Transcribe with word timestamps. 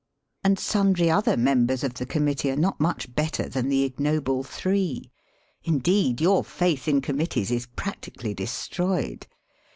And 0.43 0.57
sundry 0.57 1.11
other 1.11 1.37
members 1.37 1.83
of 1.83 1.93
the 1.93 2.07
Committee 2.07 2.49
are 2.49 2.55
not 2.55 2.79
much 2.79 3.13
better 3.13 3.47
than 3.47 3.69
the 3.69 3.83
Ignoble 3.83 4.41
three. 4.41 5.11
In 5.63 5.77
deed, 5.77 6.19
your 6.19 6.43
faith 6.43 6.87
in 6.87 7.01
Committees 7.01 7.51
is 7.51 7.67
practically 7.75 8.33
de 8.33 8.47
stroyed. 8.47 9.27